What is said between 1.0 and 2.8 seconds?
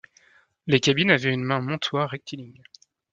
avaient une main montoire rectiligne.